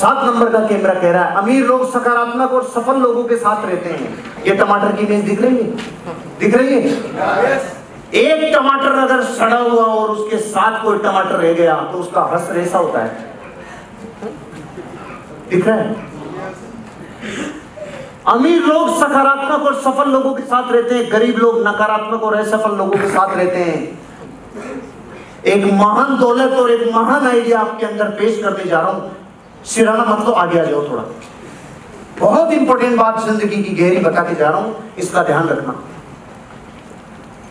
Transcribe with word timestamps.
सात 0.00 0.24
नंबर 0.26 0.50
का 0.50 0.58
कैमरा 0.66 0.92
कह 0.94 1.10
रहा 1.12 1.24
है, 1.24 1.34
अमीर 1.36 1.64
लोग 1.66 1.90
सकारात्मक 1.92 2.52
और 2.52 2.64
सफल 2.74 3.00
लोगों 3.00 3.24
के 3.24 3.36
साथ 3.38 3.64
रहते 3.66 3.90
हैं। 3.90 4.44
ये 4.46 4.54
टमाटर 4.56 4.92
की 4.92 5.04
इमेज 5.04 5.24
दिख 5.24 5.42
रही 5.42 5.56
है? 5.56 5.64
दिख 6.40 6.54
रही 6.54 6.74
है? 6.74 6.80
एक 8.16 8.54
टमाटर 8.54 8.98
अगर 8.98 9.22
सड़ा 9.24 9.58
हुआ 9.58 9.84
और 9.84 10.10
उसके 10.10 10.38
साथ 10.46 10.82
कोई 10.84 10.98
टमाटर 11.00 11.36
रह 11.36 11.52
गया 11.54 11.74
तो 11.92 11.98
उसका 11.98 12.28
रस 12.32 12.48
रेसा 12.52 12.78
होता 12.78 13.00
है। 13.00 13.28
दिख 15.50 15.66
रहा 15.66 15.76
है? 15.76 16.08
अमीर 18.28 18.62
लोग 18.62 18.88
सकारात्मक 18.96 19.66
और 19.66 19.80
सफल 19.82 20.10
लोगों 20.10 20.34
के 20.34 20.42
साथ 20.44 20.72
रहते 20.72 20.94
हैं, 20.94 21.12
गरीब 21.12 21.38
लोग 21.38 21.60
नकारात्मक 21.68 22.22
और 22.22 22.34
असफल 22.36 22.76
लोगों 22.76 22.98
के 22.98 23.08
साथ 23.10 23.36
रहते 23.36 23.58
हैं। 23.60 23.98
एक 25.46 25.64
महान 25.74 26.18
दौलत 26.18 26.52
और 26.54 26.70
एक 26.70 26.92
महान 26.94 27.26
आइडिया 27.26 27.60
आपके 27.60 27.86
अंदर 27.86 28.08
पेश 28.18 28.42
करने 28.42 28.64
जा 28.64 28.80
रहा 28.80 28.90
हूँ। 28.90 29.18
सिराना 29.66 30.04
मत 30.04 30.24
तो 30.26 30.32
आगे 30.32 30.58
आ 30.60 30.64
जाओ 30.64 30.88
थोड़ा। 30.88 31.02
बहुत 32.20 32.52
इंपॉर्टेंट 32.52 32.96
बात 32.98 33.20
ज़िंदगी 33.20 33.62
की 33.62 33.74
गहरी 33.74 33.98
बता 33.98 34.22
के 34.22 34.34
जा 34.34 34.48
रहा 34.48 34.60
हूँ, 34.60 34.74
इसका 34.98 35.22
ध्यान 35.22 35.48
रखना। 35.48 35.74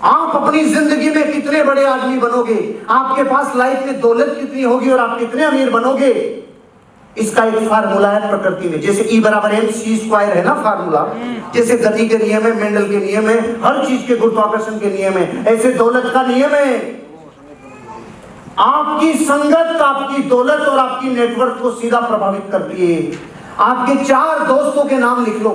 आप 0.08 0.36
अपनी 0.36 0.64
ज़िंदगी 0.66 1.10
में 1.10 1.32
कितने 1.32 1.64
बड़े 1.64 1.86
आदमी 1.86 2.18
बनोगे? 2.20 2.58
आपके 2.90 3.24
पास 3.24 3.56
लाइफ 3.56 3.86
में 3.86 4.00
दौलत 4.02 4.36
कितनी 4.40 4.62
होगी 4.64 4.90
और 4.92 5.00
आप 5.00 5.18
कितने 5.20 5.44
अमीर 5.46 5.70
बनोगे? 5.70 6.12
इसका 7.16 7.44
एक 7.46 7.68
फार्मूला 7.70 8.10
है 8.12 8.30
प्रकृति 8.30 8.70
में। 8.70 8.80
जैसे 8.82 9.04
ई 9.04 9.20
बराबर 9.20 9.54
एम 9.54 9.68
सी 9.72 9.96
स्क्वायर 9.98 10.38
है 10.38 10.44
ना 10.46 10.54
फार्मूला 10.64 11.06
जैसे 11.54 11.78
गति 11.78 12.08
के 12.08 12.18
नियम 12.18 12.44
है 12.44 12.54
मेंडल 12.56 12.88
के 12.90 12.98
नियम 12.98 13.30
है, 13.30 13.40
हर 13.64 13.86
चीज़ 13.86 14.06
के 14.08 14.16
गुरुत्वाकर्षण 14.16 14.80
के 14.80 14.92
नियम 14.92 15.14
है। 15.14 15.44
ऐसे 15.48 15.74
दौलत 15.74 16.12
का 16.14 16.22
नियम 16.28 16.52
है। 16.52 16.99
आपकी 18.60 19.14
संगत, 19.14 19.82
आपकी 19.82 20.24
दौलत 20.24 20.68
और 20.68 20.80
आपकी 20.80 21.10
नेटवर्क 21.10 21.60
को 21.62 21.72
सीधा 21.72 22.00
प्रभावित 22.00 22.48
करती 22.52 22.94
है। 22.94 23.12
आपके 23.60 24.04
चार 24.06 24.40
दोस्तों 24.48 24.84
के 24.86 24.98
नाम 24.98 25.24
लिख 25.26 25.42
लो। 25.42 25.52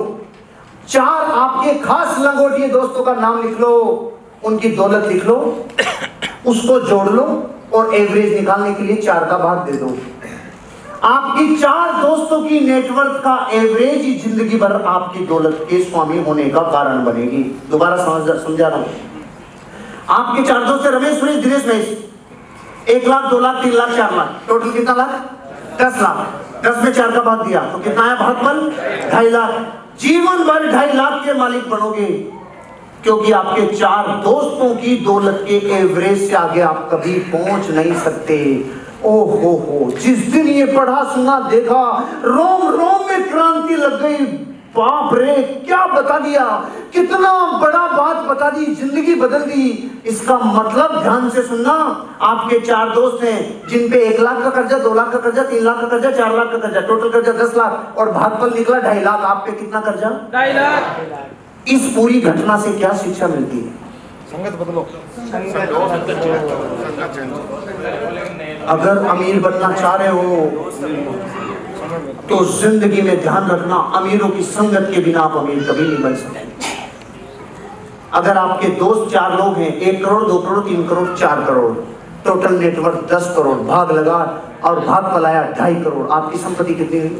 चार 0.89 1.31
आपके 1.31 1.73
खास 1.79 2.19
लंगोटिए 2.19 2.67
दोस्तों 2.67 3.03
का 3.03 3.13
नाम 3.13 3.41
लिख 3.43 3.59
लो। 3.59 3.71
उनकी 4.45 4.69
दौलत 4.69 5.05
लिख 5.07 5.25
लो। 5.25 5.35
उसको 6.45 6.79
जोड़ 6.79 7.07
लो 7.09 7.25
और 7.73 7.93
एवरेज 7.95 8.33
निकालने 8.39 8.73
के 8.73 8.83
लिए 8.83 8.95
चार 8.95 9.25
का 9.25 9.37
भाग 9.37 9.65
दे 9.69 9.77
दो। 9.77 9.95
आपकी 11.03 11.55
चार 11.55 11.91
दोस्तों 12.01 12.41
की 12.41 12.59
नेटवर्क 12.59 13.21
का 13.23 13.35
एवरेज 13.53 14.01
ही 14.01 14.13
ज़िंदगी 14.19 14.57
भर 14.57 14.81
आपकी 14.83 15.25
दौलत 15.25 15.65
के 15.69 15.83
स्वामी 15.83 16.23
होने 16.23 16.49
का 16.49 16.61
कारण 16.71 17.03
बनेगी। 17.05 17.43
दोबारा 17.71 17.97
समझ 17.97 18.37
समझा 18.37 18.67
रहा 18.67 18.77
हूँ। 18.77 18.87
आपके 20.09 20.43
चार 20.43 20.63
दोस्त 20.63 20.85
रमेश, 20.87 21.19
सुरेश, 21.19 21.35
दिनेश, 21.35 21.65
महेश। 21.67 21.97
एक 22.89 23.07
लाख, 23.07 23.25
दो 23.25 23.39
लाख, 23.39 23.63
तीन 23.63 23.73
लाख, 23.73 23.89
चार 23.89 24.15
लाख। 24.15 24.41
टोटल 24.47 24.71
कितना 24.71 24.95
लाख? 24.95 25.09
दस 25.81 26.01
लाख। 26.01 26.41
दस 26.65 26.83
में 26.83 26.93
चार 26.93 27.11
का 27.11 27.21
भाग 27.21 27.47
दिया। 27.47 27.61
तो 27.61 27.77
कितना 27.77 28.03
है 28.03 28.15
भागफल 28.19 28.71
ढाई 29.11 29.29
लाख। 29.29 29.51
जीवन 29.99 30.37
भर 30.37 30.71
ढाई 30.71 30.93
लाख 30.93 31.25
के 31.25 31.33
मालिक 31.33 31.69
बनोगे। 31.69 32.05
क्योंकि 33.03 33.31
आपके 33.31 33.75
चार 33.75 34.07
दोस्तों 34.07 34.75
की 34.75 34.97
दौलत 34.97 35.45
के 35.47 35.53
एवरेज 35.53 36.29
से 36.29 36.35
आगे 36.35 36.61
आप 36.61 36.89
कभी 36.91 37.19
पहुँच 37.19 37.69
नहीं 37.69 37.93
सकते। 37.93 38.65
ओ 39.03 39.23
हो 39.25 39.51
हो। 39.51 39.91
जिस 39.91 40.17
दिन 40.17 40.47
ये 40.47 40.65
पढ़ा 40.65 41.03
सुना 41.03 41.39
देखा, 41.39 42.09
रोम 42.25 42.61
रोम 42.61 43.07
में 43.07 43.29
क्रांति 43.29 43.75
लग 43.75 44.01
गई। 44.01 44.25
बाप 44.77 45.13
रे, 45.13 45.63
क्या 45.65 45.85
बता 45.85 46.19
दिया? 46.19 46.69
कितना 46.93 47.59
बड़ा 47.59 47.87
बात 47.87 48.17
बता 48.17 48.49
दी। 48.49 48.65
ज़िंदगी 48.65 49.15
बदल 49.15 49.39
दी। 49.39 49.91
इसका 50.05 50.37
मतलब 50.39 50.91
ध्यान 51.01 51.29
से 51.29 51.41
सुनना। 51.43 51.73
आपके 52.23 52.59
चार 52.61 52.89
दोस्त 52.95 53.23
हैं 53.23 53.67
जिन 53.69 53.89
पे 53.91 53.97
एक 54.07 54.19
लाख 54.19 54.41
का 54.43 54.49
कर्जा 54.51 54.77
दो 54.79 54.93
लाख 54.93 55.11
का 55.11 55.19
कर्जा 55.19 55.43
तीन 55.45 55.63
लाख 55.63 55.81
का 55.81 55.87
कर्जा 55.87 56.11
चार 56.11 56.35
लाख 56.35 56.51
का 56.51 56.57
कर्जा 56.67 56.81
टोटल 56.87 57.09
कर्जा 57.11 57.31
दस 57.43 57.55
लाख 57.57 57.97
और 57.97 58.11
भागफल 58.11 58.53
निकला 58.57 58.79
ढाई 58.81 59.01
लाख। 59.03 59.23
आप 59.25 59.43
पे 59.45 59.51
कितना 59.53 59.81
कर्जा? 59.81 60.09
ढाई 60.33 60.53
लाख। 60.53 61.69
इस 61.69 61.91
पूरी 61.95 62.21
घटना 62.21 62.57
से 62.59 62.71
क्या 62.73 62.93
शिक्षा 62.97 63.27
मिलती 63.27 63.57
है? 63.57 63.73
संगत 64.31 64.53
बदलो। 64.59 64.81
अगर 68.73 69.05
अमीर 69.07 69.39
बनना 69.41 69.71
चाह 69.73 69.95
रहे 69.95 70.09
हो 70.09 70.23
तो 72.29 72.43
ज़िंदगी 72.51 73.01
में 73.01 73.21
ध्यान 73.21 73.49
रखना 73.49 73.75
अमीरों 73.97 74.29
की 74.29 74.43
संगत 74.45 74.89
के 74.93 75.01
बिना 75.01 75.19
आप 75.21 75.35
अमीर 75.37 75.63
कभी 75.63 75.83
नहीं 75.83 76.03
बन 76.03 76.15
सकते। 76.15 76.44
अगर 78.15 78.37
आपके 78.37 78.67
दोस्त 78.79 79.11
चार 79.13 79.37
लोग 79.37 79.57
हैं 79.57 79.75
एक 79.75 80.03
करोड़ 80.05 80.23
दो 80.23 80.37
करोड़ 80.39 80.59
तीन 80.67 80.87
करोड़ 80.87 81.07
चार 81.17 81.43
करोड़ 81.45 81.71
टोटल 82.25 82.53
नेटवर्क 82.59 83.07
दस 83.11 83.33
करोड़ 83.35 83.57
भाग 83.67 83.91
लगा 83.91 84.19
और 84.65 84.79
भाग 84.85 85.11
पलाया 85.13 85.41
ढाई 85.59 85.75
करोड़ 85.75 86.09
आपकी 86.11 86.37
संपत्ति 86.37 86.75
कितनी 86.75 86.99
हुई? 86.99 87.11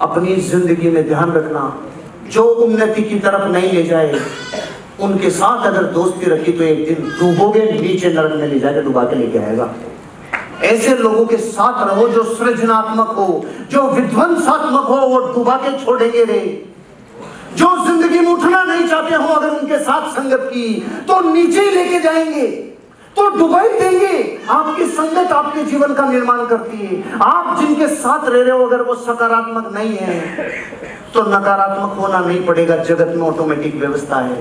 अपनी 0.00 0.36
ज़िंदगी 0.48 0.90
में 0.90 1.06
ध्यान 1.08 1.32
रखना 1.32 1.62
जो 2.30 2.42
उन्नति 2.42 3.02
की 3.02 3.18
तरफ़ 3.18 3.48
नहीं 3.52 3.72
ले 3.72 3.82
जाए 3.82 4.20
उनके 5.00 5.30
साथ 5.30 5.66
अगर 5.66 5.82
दोस्ती 5.92 6.30
रखी 6.30 6.52
तो 6.52 6.64
एक 6.64 6.84
दिन 6.88 7.08
डूबोगे 7.20 7.64
नीचे 7.72 8.12
नरक 8.12 8.40
में 8.40 8.46
ले 8.48 8.58
जाकर 8.60 8.82
डुबा 8.82 9.04
के 9.04 9.16
लेके 9.16 9.38
आएगा। 9.38 9.68
ऐसे 10.64 10.94
लोगों 10.96 11.24
के 11.26 11.36
साथ 11.36 11.86
रहो 11.88 12.08
जो 12.08 12.22
सृजनात्मक 12.34 13.08
हो 13.18 13.44
जो 13.70 13.82
विध्वंसात्मक 13.90 14.86
हो 14.88 14.96
वो 15.08 15.18
डुबा 15.32 15.56
के 15.56 15.72
छोड़ेंगे 15.84 16.24
रे 16.24 16.40
जो 17.56 17.68
ज़िंदगी 17.86 18.18
में 18.18 18.32
उठना 18.32 18.62
नहीं 18.64 18.86
चाहते 18.88 19.14
हो, 19.14 19.26
अगर 19.26 19.50
उनके 19.50 19.78
साथ 19.80 20.08
संगत 20.12 20.48
की 20.52 20.68
तो 21.08 21.20
नीचे 21.30 21.70
लेके 21.70 22.00
जाएँगे 22.00 22.46
तो 23.16 23.28
डुबई 23.30 23.68
देंगे। 23.70 24.16
आपकी 24.50 24.86
संगत 24.86 25.32
आपके 25.32 25.62
जीवन 25.64 25.94
का 25.94 26.08
निर्माण 26.08 26.44
करती 26.46 26.76
है। 26.78 27.18
आप 27.22 27.56
जिनके 27.60 27.86
साथ 27.88 28.28
रह 28.28 28.40
रहे 28.40 28.50
हो, 28.50 28.66
अगर 28.66 28.82
वो 28.82 28.94
सकारात्मक 28.96 29.72
नहीं 29.74 29.96
है 29.96 30.20
तो 31.14 31.22
नकारात्मक 31.28 31.96
होना 31.98 32.18
नहीं 32.20 32.44
पड़ेगा। 32.46 32.76
जगत 32.84 33.14
में 33.16 33.26
ऑटोमेटिक 33.26 33.74
व्यवस्था 33.76 34.20
है। 34.20 34.38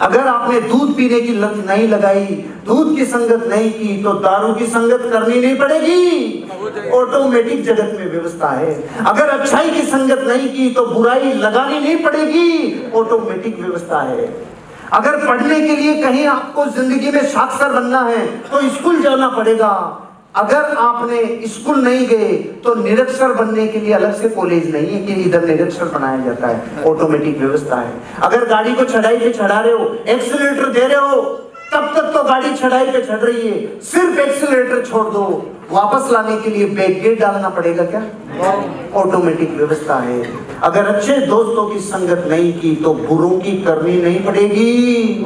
अगर 0.00 0.26
आपने 0.28 0.60
दूध 0.60 0.94
पीने 0.96 1.20
की 1.20 1.32
लत 1.34 1.54
नहीं 1.66 1.88
लगाई, 1.88 2.24
दूध 2.66 2.94
की 2.96 3.04
संगत 3.06 3.46
नहीं 3.48 3.70
की 3.72 4.02
तो 4.02 4.12
दारू 4.20 4.52
की 4.54 4.66
संगत 4.66 5.08
करनी 5.12 5.40
नहीं 5.40 5.56
पड़ेगी। 5.56 6.90
ऑटोमेटिक 6.92 7.64
जगत 7.64 7.96
में 7.98 8.10
व्यवस्था 8.10 8.50
है। 8.50 8.74
अगर 9.06 9.28
अच्छाई 9.30 9.70
की 9.70 9.82
संगत 9.82 10.24
नहीं 10.28 10.48
की 10.48 10.68
तो 10.70 10.86
बुराई 10.86 11.32
लगानी 11.34 11.80
नहीं 11.80 11.96
पड़ेगी। 12.04 12.90
ऑटोमेटिक 12.94 13.58
व्यवस्था 13.60 14.00
है। 14.02 14.26
अगर 14.92 15.16
पढ़ने 15.26 15.60
के 15.60 15.76
लिए 15.76 16.02
कहीं 16.02 16.26
आपको 16.26 16.64
ज़िंदगी 16.70 17.10
में 17.10 17.24
साक्षर 17.26 17.72
बनना 17.72 18.00
है 18.00 18.26
तो 18.26 18.68
स्कूल 18.70 19.02
जाना 19.02 19.28
पड़ेगा। 19.28 19.72
अगर 20.34 20.76
आपने 20.78 21.46
स्कूल 21.46 21.78
नहीं 21.84 22.06
गए 22.08 22.32
तो 22.64 22.74
निरक्षर 22.74 23.32
बनने 23.34 23.66
के 23.68 23.80
लिए 23.80 23.92
अलग 23.94 24.14
से 24.20 24.28
कॉलेज 24.28 24.70
नहीं 24.74 24.86
है 24.86 25.00
कि 25.06 25.12
इधर 25.22 25.46
निरक्षर 25.48 25.88
बनाया 25.94 26.24
जाता 26.24 26.48
है 26.48 26.84
ऑटोमेटिक 26.86 27.38
व्यवस्था 27.38 27.76
है। 27.76 27.92
अगर 28.22 28.48
गाड़ी 28.48 28.74
को 28.74 28.84
चढ़ाई 28.84 29.18
पे 29.18 29.30
चढ़ा 29.32 29.60
रहे 29.60 29.72
हो 29.72 29.84
एक्सीटर 30.08 30.68
दे 30.68 30.86
रहे 30.86 31.08
हो, 31.08 31.20
तब 31.72 31.92
तक 31.96 32.10
तो 32.14 32.22
गाड़ी 32.24 32.54
चढ़ाई 32.54 32.86
पे 32.86 33.02
चढ़ 33.02 33.18
रही 33.18 33.48
है। 33.48 33.80
सिर्फ़ 33.82 34.20
एक्सीटर 34.20 34.84
छोड़ 34.86 35.06
दो। 35.10 35.24
वापस 35.70 36.10
लाने 36.12 36.40
के 36.40 36.50
लिए 36.50 36.66
बैक 36.70 37.02
गेट 37.02 37.20
डालना 37.20 37.48
पड़ेगा 37.50 37.84
क्या? 37.84 38.02
ऑटोमेटिक 38.94 39.56
व्यवस्था 39.56 39.98
है। 40.00 40.22
अगर 40.62 40.86
अच्छे 40.86 41.16
दोस्तों 41.26 41.68
की 41.68 41.78
संगत 41.82 42.26
नहीं 42.30 42.52
की 42.60 42.74
तो 42.76 42.94
बुरों 42.96 43.30
की 43.38 43.56
करनी 43.62 44.00
नहीं 44.02 44.24
पड़ेगी। 44.24 45.24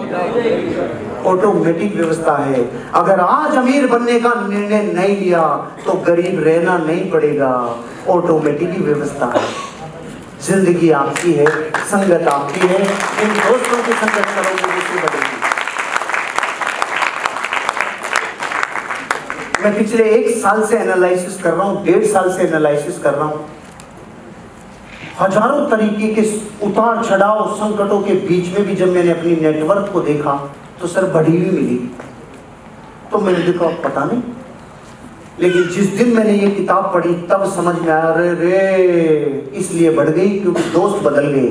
ऑटोमेटिक 1.25 1.94
व्यवस्था 1.97 2.37
है। 2.38 2.65
अगर 2.94 3.21
आज 3.21 3.56
अमीर 3.56 3.87
बनने 3.87 4.19
का 4.21 4.32
निर्णय 4.41 4.82
नहीं 4.93 5.16
लिया 5.16 5.43
तो 5.87 5.93
गरीब 6.06 6.43
रहना 6.44 6.77
नहीं 6.78 7.10
पड़ेगा। 7.10 7.53
ऑटोमेटिक 8.10 8.78
व्यवस्था 8.81 9.32
है। 9.37 9.47
ज़िंदगी 10.43 10.91
आपकी 10.93 11.32
है, 11.32 11.47
संगत 11.84 12.28
आपकी 12.28 12.66
है। 12.66 12.81
इन 12.81 13.31
दोस्तों 13.31 13.82
की 13.84 13.93
संगत 13.94 14.27
करोगे 14.36 14.63
दूसरी 14.65 14.98
बदलेगी 14.98 15.34
मैं 19.63 19.77
पिछले 19.77 20.04
एक 20.10 20.28
साल 20.39 20.65
से 20.66 20.77
एनालिसिस 20.78 21.41
कर 21.42 21.53
रहा 21.53 21.66
हूँ, 21.66 21.84
डेढ़ 21.84 22.04
साल 22.07 22.30
से 22.33 22.42
एनालिसिस 22.42 22.98
कर 22.98 23.15
रहा 23.15 23.27
हूँ। 23.27 23.45
हज़ारों 25.21 25.66
तरीके 25.68 26.09
के 26.15 26.22
उतार 26.66 27.04
चढ़ाव 27.04 27.54
संकटों 27.57 28.01
के 28.01 28.15
बीच 28.27 28.53
में 28.54 28.66
भी 28.66 28.74
जब 28.77 28.92
मैंने 28.95 29.10
अपनी 29.10 29.36
नेटवर्क 29.36 29.91
को 29.92 30.01
देखा 30.03 30.33
तो 30.81 30.87
सर 30.87 31.05
बढ़ी 31.11 31.37
हुई 31.37 31.51
मिली। 31.51 31.77
तो 33.13 33.19
मैंने 33.19 33.39
देखा 33.39 33.69
पता 33.84 34.05
नहीं। 34.05 34.23
लेकिन 35.41 35.69
जिस 35.69 35.87
दिन 35.89 36.17
मैंने 36.17 36.33
ये 36.33 36.51
किताब 36.51 36.93
पढ़ी, 36.95 37.15
तब 37.31 37.45
समझ 37.55 37.75
में 37.77 37.89
आया 37.89 38.15
रे 38.15 38.34
रे, 38.34 39.51
इसलिए 39.55 39.91
बढ़ 39.91 40.09
गई 40.09 40.39
क्योंकि 40.39 40.63
दोस्त 40.71 41.03
बदल 41.05 41.27
गए। 41.27 41.49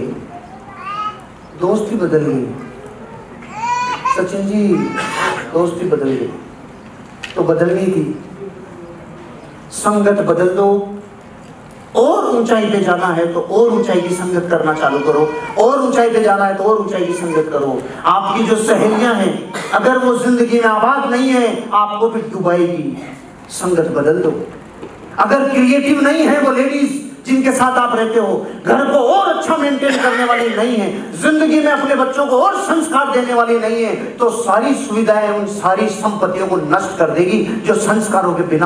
दोस्त 1.59 1.91
ही 1.91 1.97
बदल 1.97 2.25
गई 2.25 2.45
सचिन 4.15 4.47
जी, 4.47 4.67
दोस्त 5.53 5.81
ही 5.83 5.89
बदल 5.89 6.09
गई 6.09 6.29
तो 7.35 7.43
बदल 7.43 7.69
गई 7.69 7.87
थी। 7.87 8.03
संगत 9.71 10.21
बदल 10.21 10.49
दो 10.49 10.67
और 11.95 12.25
ऊंचाई 12.35 12.65
पे 12.65 12.79
जाना 12.83 13.07
है 13.13 13.25
तो 13.33 13.39
और 13.41 13.69
ऊंचाई 13.73 14.01
की 14.01 14.15
संगत 14.15 14.47
करना 14.49 14.73
चालू 14.73 14.99
करो। 15.01 15.27
और 15.59 15.81
ऊंचाई 15.81 16.09
पे 16.09 16.23
जाना 16.23 16.45
है 16.45 16.55
तो 16.55 16.63
और 16.63 16.77
ऊंचाई 16.77 17.05
की 17.05 17.13
संगत 17.13 17.49
करो। 17.51 17.79
आपकी 18.07 18.43
जो 18.43 18.55
सहेलियाँ 18.63 19.13
हैं, 19.15 19.53
अगर 19.73 19.97
वो 19.97 20.15
ज़िंदगी 20.17 20.59
में 20.59 20.67
आबाद 20.67 21.09
नहीं 21.11 21.29
है, 21.29 21.47
आपको 21.73 22.09
भी 22.09 22.21
डुबाएगी 22.31 22.97
संगत 23.51 23.91
बदल 23.95 24.21
दो। 24.21 24.33
अगर 25.19 25.49
क्रिएटिव 25.49 26.01
नहीं 26.01 26.27
है 26.27 26.39
वो 26.41 26.51
लेडीज़ 26.51 27.03
जिनके 27.25 27.51
साथ 27.51 27.77
आप 27.79 27.95
रहते 27.95 28.19
हो, 28.19 28.33
घर 28.65 28.83
को 28.85 28.97
और 28.97 29.27
अच्छा 29.27 29.55
मेंटेन 29.57 29.95
करने 30.01 30.23
वाली 30.25 30.49
नहीं 30.49 30.75
है, 30.77 30.89
ज़िंदगी 31.21 31.59
में 31.59 31.71
अपने 31.71 31.95
बच्चों 31.95 32.25
को 32.27 32.37
और 32.37 32.55
संस्कार 32.63 33.11
देने 33.11 33.33
वाली 33.33 33.57
नहीं 33.59 33.83
है 33.83 33.95
तो 34.17 34.29
सारी 34.31 34.73
सुविधाएँ 34.77 35.29
उन 35.29 35.45
सारी 35.53 35.87
संपत्तियों 35.91 36.47
को 36.47 36.55
नष्ट 36.57 36.97
कर 36.97 37.09
देगी 37.11 37.43
जो 37.67 37.73
संस्कारों 37.75 38.33
के 38.33 38.43
बिना 38.43 38.63